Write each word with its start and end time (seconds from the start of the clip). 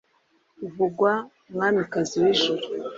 vugwa 0.75 1.13
mwamikazi 1.53 2.15
w’ijuru 2.21 2.63